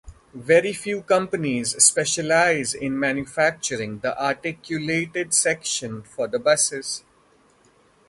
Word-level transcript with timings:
Very 0.33 0.73
few 0.73 1.03
companies 1.03 1.75
specialise 1.83 2.73
in 2.73 2.99
manufacturing 2.99 3.99
the 3.99 4.19
articulated 4.19 5.31
section 5.31 6.01
for 6.01 6.27
the 6.27 6.39
buses. 6.39 7.03